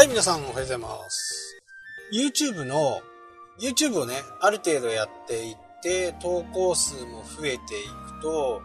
[0.00, 1.60] はい、皆さんおはようございます。
[2.10, 3.02] YouTube の、
[3.60, 8.62] YouTube をね、ある程度やっていって、投稿数も増えていくと、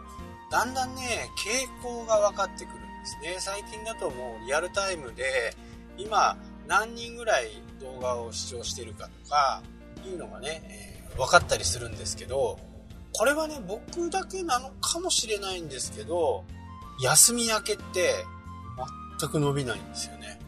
[0.50, 3.36] だんだんね、傾向が分かってくるんですね。
[3.38, 5.54] 最近だともうリアルタイムで、
[5.98, 9.62] 今何人ぐらい動画を視聴してるかとか、
[10.06, 12.58] いうのがね、えー分かったりするんですけど、
[13.12, 16.44] これはね、僕だけなのかもしれないんですけど、
[17.02, 18.24] 休み明けって
[19.20, 20.45] 全く伸びないんですよね。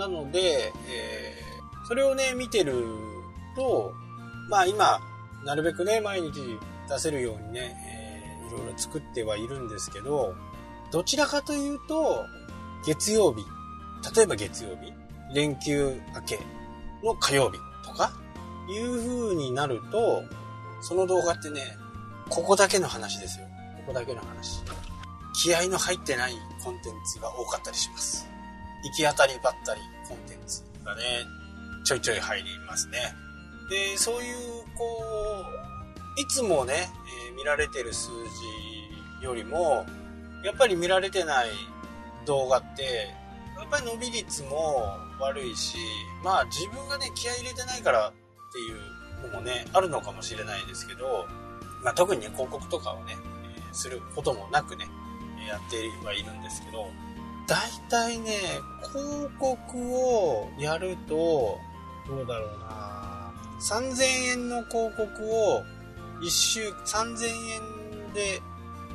[0.00, 1.50] なので、えー
[1.86, 2.84] それをね、見てる
[3.56, 3.92] と、
[4.48, 5.00] まあ今、
[5.44, 6.30] なるべくね、毎日
[6.88, 10.34] 出せるようにね、えーいろいろ作ってはいるんですけど、
[10.92, 12.24] どちらかというと、
[12.86, 13.44] 月曜日、
[14.16, 14.92] 例えば月曜日、
[15.34, 16.38] 連休明け
[17.04, 18.12] の火曜日とか、
[18.70, 20.22] いう風になると、
[20.80, 21.60] その動画ってね、
[22.28, 23.46] ここだけの話ですよ。
[23.78, 24.62] ここだけの話。
[25.42, 28.29] 気合の入ってないコンテンツが多かったりします。
[28.84, 31.02] 行き当たりばったりコンテンツがね、
[31.84, 32.98] ちょいちょい入りますね。
[33.68, 34.36] で、そういう、
[34.76, 35.44] こ
[36.16, 36.88] う、いつもね、
[37.28, 38.10] えー見られてる数
[39.20, 39.86] 字よりも、
[40.44, 41.48] やっぱり見られてない
[42.26, 43.14] 動画って、
[43.58, 45.78] やっぱり伸び率も悪いし、
[46.22, 48.12] まあ自分がね、気合い入れてないからっ
[48.52, 51.26] ていうのもね、あるのかもしれないですけど、
[51.82, 53.16] まあ特にね、広告とかをね、
[53.56, 54.86] えーすることもなくね、
[55.48, 56.88] やってはいるんですけど、
[57.50, 58.30] 大体ね、
[58.92, 61.58] 広告をやると、
[62.06, 65.64] どうだろうな3000円の広告を
[66.22, 68.40] 1週、3000円で、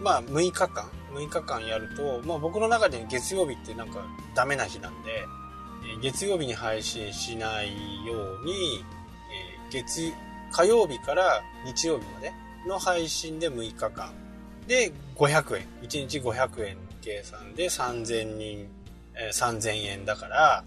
[0.02, 5.26] まあ6日間、6日間やると、まあ僕の中で月曜日ってなんかダメな日なんで、
[5.90, 7.68] えー月曜日に配信しない
[8.06, 8.86] ように、
[9.34, 10.14] えー月、
[10.54, 12.32] 火曜日から日曜日まで
[12.66, 14.14] の配信で6日間。
[14.66, 15.68] で、500円。
[15.82, 18.68] 1日500円の計算で3000人、
[19.16, 20.64] えー3000円だから、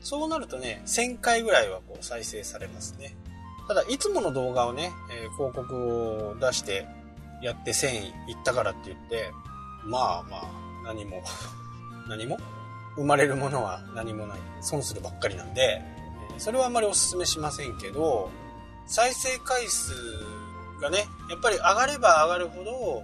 [0.00, 3.14] そうなるとね、1000回ぐらいはこう再生されますね。
[3.68, 6.86] ただ、いつもの動画をね、えー広告を出して
[7.42, 9.30] やって1000いったからって言って、
[9.84, 10.44] まあまあ、
[10.84, 11.22] 何も、
[12.08, 12.38] 何も？
[12.96, 14.38] 生まれるものは何もない。
[14.60, 15.82] 損するばっかりなんで、
[16.36, 18.30] えそれはあんまりお勧めしませんけど、
[18.86, 19.92] 再生回数
[20.80, 23.02] がね、やっぱり上がれば上がるほど、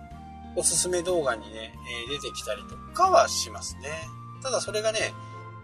[0.56, 1.74] おすすめ動画にね、
[2.08, 3.90] え出てきたりとかはしますね。
[4.42, 5.12] ただそれがね、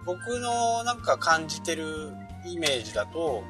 [0.05, 2.13] 僕のなんか感じてる
[2.47, 3.43] イメージだと、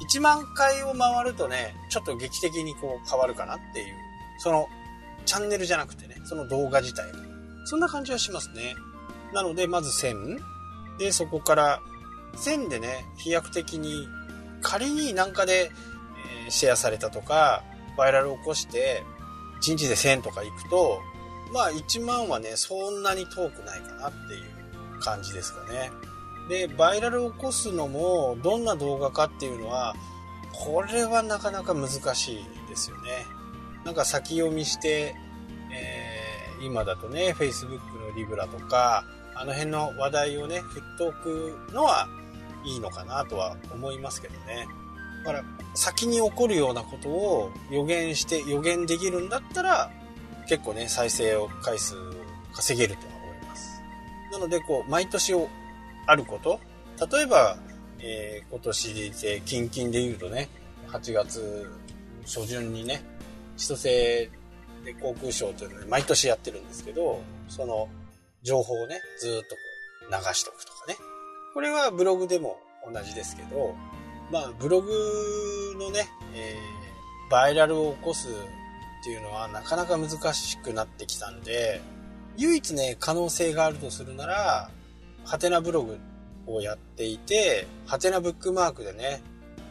[0.00, 3.94] 1万回を回るとね、ちょっと劇的にこう変わるかなっていう。
[4.38, 4.68] その、
[5.24, 7.18] チャンネルじゃなくてね、その動画自体が。
[7.64, 8.74] そんな感じはしますね。
[9.32, 10.38] なので、まず1000。
[10.98, 11.80] で、そこから、
[12.36, 14.08] 1000でね、飛躍的に、
[14.60, 15.70] 仮になんかで、
[16.46, 17.64] えシェアされたとか、
[17.96, 19.02] バイラルを起こして、
[19.62, 21.00] 1日で1000とか行くと、
[21.52, 25.90] まあ1万はね、そんなに遠くないかなっていう感じですかね。
[26.48, 29.94] で、バイラルを起こすのも、どんな動画かっていうのは、
[30.52, 33.26] これはなかなか難しいですよね。
[33.84, 35.14] なんか先読みして、
[35.72, 36.26] えー
[36.60, 42.08] 今だとね、Facebook のリブラとか、あの辺の話題をね、振っておくのは
[42.64, 44.66] いいのかなとは思いますけどね。
[45.26, 45.44] だから、
[45.74, 49.90] 先に起こるようなことを予言して、予言できるんだったら、
[50.48, 51.96] 結構ね、再生を回数
[52.54, 53.82] 稼げるとは思います。
[54.30, 55.48] なので、こう、毎年を
[56.06, 56.60] あること、
[57.12, 57.58] 例えば、
[57.98, 60.48] えー今年で、近々で言うとね、
[60.88, 61.68] 8月
[62.24, 63.02] 初旬にね、
[63.56, 64.30] 千歳
[64.84, 67.88] で航空ショーというのを毎年やってるんですけど、その
[68.42, 69.60] 情報をね、ずっとこ
[70.08, 70.96] う流しておくとかね。
[71.52, 72.58] これはブログでも
[72.90, 73.74] 同じですけど、
[74.30, 74.90] まあ、ブログ
[75.78, 76.76] のね、えー
[77.28, 81.80] バイラルを起こすっていうのはなかなか難しくなってきたんで、
[82.36, 84.70] 唯一ね、可能性があるとするなら、
[85.24, 85.98] ハテナブログ
[86.46, 89.22] をやっていて、ハテナブックマークでね、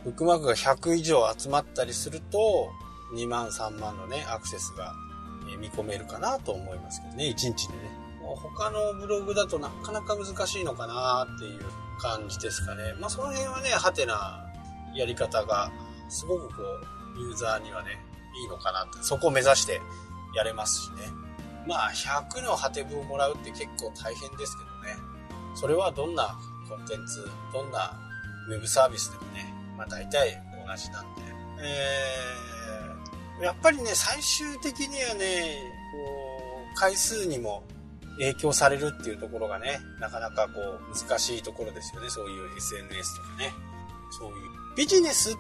[0.04, 2.72] ブックマークが100以上集まったりすると、
[3.14, 4.94] 2万3万のね、アクセスが
[5.60, 8.06] 見込めるかなと思いますけどね、1日でね。
[8.22, 11.62] 他のブログだとなかなか難しいのかなっていう
[12.00, 12.96] 感じですかね。
[13.00, 14.45] まあその辺はね、ハテナ
[14.96, 15.72] やり方が
[16.10, 16.64] すごくこ
[17.16, 18.00] う、ユーザーにはね、
[18.42, 19.82] いいのかなって、そこを目指して
[20.36, 21.10] やれますしね。
[21.68, 25.02] まあ100のハテブをもらうって結構大変ですけどね。
[25.56, 26.38] それはどんな
[26.70, 27.98] コンテンツ、どんな
[28.50, 31.22] ウェブサービスでもね、まあ大体同じなんで。
[31.62, 35.58] えー、やっぱりね、最終的にはね、
[35.92, 37.64] こう、回数にも
[38.18, 42.10] 影響されるっていうところがね、なかなかこう、難しいところですよね。
[42.10, 43.54] そういう SNS とかね。
[44.12, 44.65] そういう。
[44.76, 45.36] ビジネス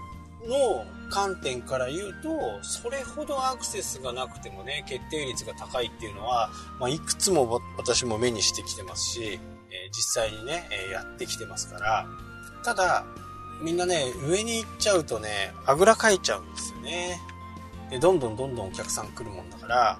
[0.47, 6.49] の観点から言うと、それほどアクセスがなくてもね、決定率が高いっていうのは、
[6.79, 9.39] まあ、いくつも私も目にしてきてますし、
[9.71, 12.07] え実際にね、えやってきてますから、
[12.63, 13.05] ただ、
[13.61, 17.19] みんなね、上に行っちゃうとね、あぐらかいちゃうんですよね。
[17.89, 19.99] で、どんどんどんどんお客さん来るもんだから、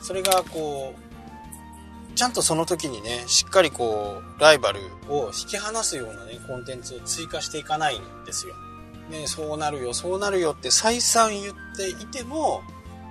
[0.00, 8.54] それがこう、ちゃんとその時にね、しっかりこう、ライバルを引き離すようなね、コンテンツを追加していかないんですよ。
[9.10, 12.62] ね、そうなるよ、そうなるよって再三言っていても、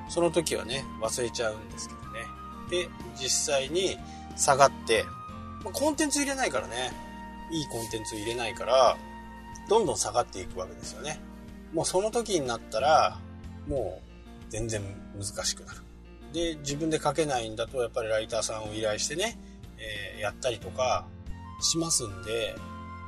[0.09, 2.25] その時はね、忘れちゃうんですけどね。
[2.69, 3.97] で、実際に
[4.35, 5.05] 下がって、
[5.63, 6.91] コンテンツ入れないからね、
[7.51, 8.97] いいコンテンツ入れないから、
[9.69, 11.19] どんどん下がっていくわけですよね。
[11.73, 13.19] もうその時になったら、
[13.67, 14.81] もう全然
[15.17, 15.79] 難しくなる。
[16.33, 19.38] で、自分で書けないんだと、やっぱりライターさんを依頼してね、
[19.77, 21.05] えー、やったりとか
[21.61, 22.55] しますんで、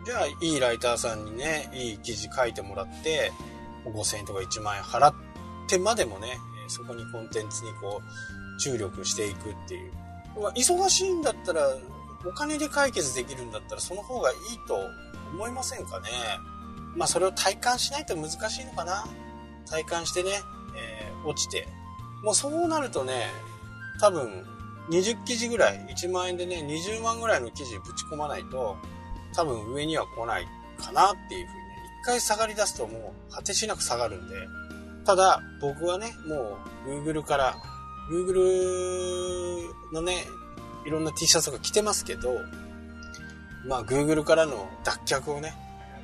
[0.06, 3.32] じゃあ、いいライターさんにね、いい記事書いてもらって、
[3.86, 5.14] 5000円とか1万円払っ
[5.68, 9.92] てまでもね、そこにコンテンツにこう、注力していくっていう。
[10.56, 11.68] 忙しいんだったら、
[12.26, 14.78] お金で解決できるんだったら、その方がいいと
[15.34, 16.10] 思いませんかね。
[16.96, 19.06] まあ、それを体感しないと難しいのかな。
[19.70, 20.32] 体感してね、
[20.76, 21.68] えー、落ちて。
[22.24, 23.28] もうそうなるとね、
[24.00, 24.46] 多分、
[24.90, 28.78] 20記事ぐらい、1万円でね、20万ぐらいの記事ぶち込まないと、
[29.34, 30.48] 多分上には来ない
[30.78, 31.66] かなっていうふうにね、
[32.02, 34.36] 一回下がり出すともう果てしなく下がるんで、
[35.06, 37.56] ただ僕はね、もう Google から、
[38.12, 40.26] Google のね、
[40.86, 42.30] いろんな T シャツが着てますけど、
[43.66, 45.54] まあ Google からの脱却をね、や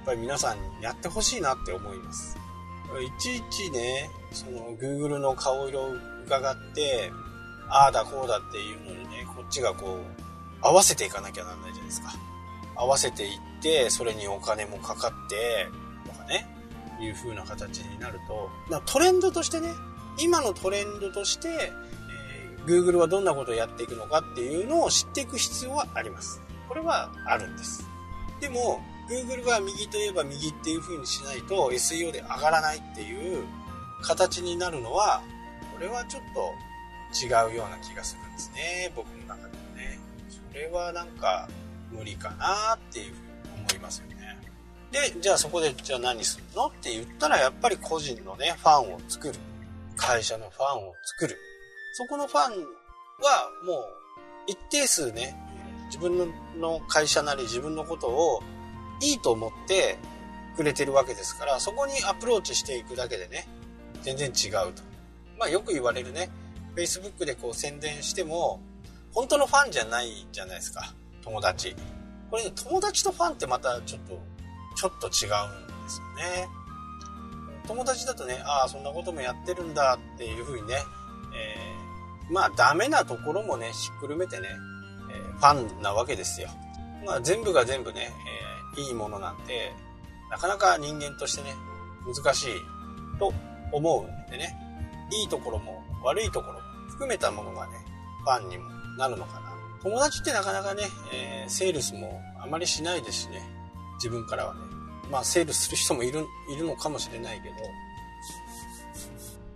[0.03, 2.37] っぱり皆さんにやってほしいなって思います。
[2.97, 5.93] いちいちね、その Google の顔色を
[6.25, 7.11] 伺って、
[7.69, 9.99] ああだこうだっていうのにね、こっちがこう、
[10.61, 12.13] 合わせていかなきゃなんないじゃないですか。
[12.79, 15.67] 合わせていって、それにお金もかかって、
[16.05, 16.47] とかね、
[17.01, 19.67] いう風な形になると、まトレンドとしてね、
[20.17, 26.41] 今のトレンドとして、えー、Google はどんなことをやっていくのかっていうのを知っていく必要はあります。
[26.69, 27.85] これはあるんです。
[28.39, 33.43] でも、Google が右といえば右っていう風にしないと SEO で上がらないっていう
[34.01, 35.21] 形になるのは、
[35.73, 38.93] これはちょっと違うような気がするんですね。
[38.95, 39.99] 僕の中ではね。
[40.29, 41.49] それはなんか、
[41.91, 44.39] 無理かなっていうふうに思いますよね。
[44.91, 49.35] で、じゃあそこで、じゃあ何するのって言ったら、やっぱり個人のね、ファンを作る。
[49.95, 51.37] 会社のファンを作る。
[51.93, 53.85] そこのファンはもう
[54.47, 55.35] 一定数ね、
[55.87, 58.41] 自分の会社なり自分のことを
[59.01, 59.97] いいと思って
[60.55, 63.47] くれてるわけですから、そこにアプローチしていくだけでね、
[64.01, 64.81] 全然違うと。
[65.37, 66.29] まあよく言われるね、
[66.75, 68.61] Facebook でこう宣伝しても、
[69.13, 70.93] 本当のファンじゃないじゃないですか。
[71.29, 71.75] 友達。
[72.31, 74.19] これね、友達とファンってまたちょっと、
[74.75, 76.49] ちょっと違うんですよね。
[77.67, 80.75] 友達だとね、ああ、そんなこともやってるんだっていう風にね、
[81.35, 84.47] えー、まあダメなところもね、しっくるめてね、
[85.11, 86.49] えー、ファンなわけですよ。
[87.05, 88.11] まあ全部が全部ね、
[88.75, 89.71] えー、いいものなんで、
[90.31, 91.53] なかなか人間としてね、
[92.11, 92.53] 難しい
[93.19, 93.31] と
[93.71, 94.55] 思うんでね、
[95.11, 96.59] いいところも悪いところも
[96.89, 97.73] 含めたものがね、
[98.23, 99.49] ファンにもなるのかな
[99.83, 100.83] 友達ってなかなかね、
[101.13, 103.41] えー、セールスもあまりしないですしね、
[103.95, 104.61] 自分からはね。
[105.11, 107.55] まあ、セールスする人もいる、いるのかもしれないけど、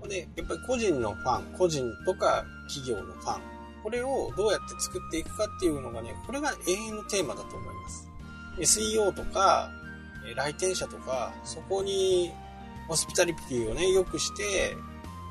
[0.07, 3.41] で、やっぱり個人のファン、個人とか企業のファン、
[3.83, 8.07] これをどうやって作っていくかっていうのがね、これが永遠のテーマだと思います。
[8.79, 9.69] SEO とか、
[10.35, 12.31] 来店者とか、そこに
[12.87, 14.75] ホスピタリティをね、良くして、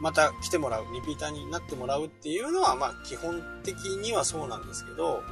[0.03, 5.23] また来てもらう、リピーターになってもらうっていうのは、まあ基本的にはそうなんですけど、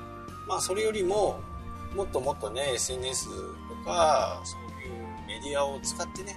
[0.47, 1.41] まあそれよりも、
[1.97, 3.35] もっともっとね、SNS と
[3.85, 4.93] か、そういう
[5.27, 6.37] メディアを使ってね、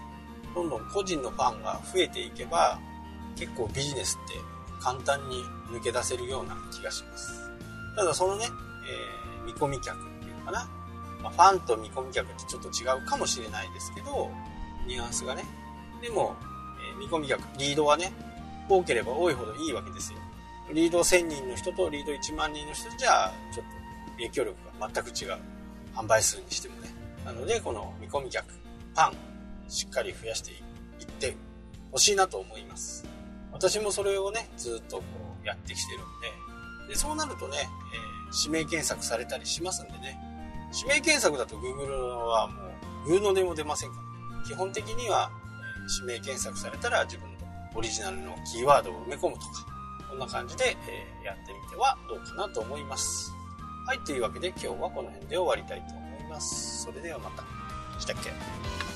[0.55, 2.79] どんどん個人のファンが増えていけば、
[3.35, 4.33] 結構ビジネスって
[4.81, 7.51] 簡単に抜け出せるような気がします。
[7.95, 10.67] ただそのね、えー、見込み客っていうのかな。
[11.21, 14.31] まあ、ファンと見込み客ってちょっと違うかもしれないですけど、
[14.87, 15.45] ニュアンスがね。
[16.01, 16.35] でも、
[16.99, 18.11] 見込み客、リードはね、
[18.69, 20.19] 多ければ多いほどいいわけですよ。
[20.71, 25.37] リード1000人の人とリード1万人の人じゃ、ちょっと影響力が全く違う。
[25.93, 26.89] 販売数にしてもね。
[27.25, 28.45] なので、この見込み客、
[28.95, 29.13] パン、
[29.69, 30.55] しっかり増やしてい
[31.03, 31.35] って
[31.91, 33.05] ほしいなと思います。
[33.51, 35.03] 私もそれをね、ずっとこ
[35.43, 40.19] うやってきてるんで、で、そうなるとね、えー、指名検索されたりしますんでね、
[40.73, 42.53] 指名検索だと Google はも
[43.05, 45.31] う、グーの音も出ませんから、基本的には
[45.89, 47.37] 指名検索されたら自分の
[47.75, 49.47] オリジナルのキーワードを埋め込むとか、
[50.09, 53.31] こんな感じで、えやってみてはどうかなと思います。
[53.87, 56.83] はい、というわけで今日はこの辺で終わりたいと思います。
[56.83, 57.43] それではまた。
[57.99, 58.92] したっけ？